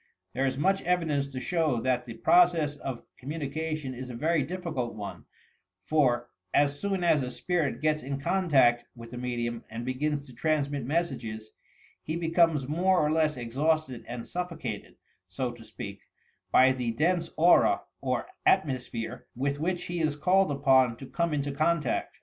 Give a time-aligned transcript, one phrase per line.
[0.33, 4.41] There IB much evidence to show that the process of communi cation is a very
[4.41, 5.25] difficult one,
[5.85, 10.33] for, as soon as a spirit gets in contact with a medium and begins to
[10.33, 11.51] transmit mes sages,
[12.01, 14.95] he becomes more or less exhausted and suffocated,
[15.37, 16.01] BO to speak,
[16.51, 21.51] by the dense aura or atmosphere with which he is called upon to come into
[21.51, 22.17] contact.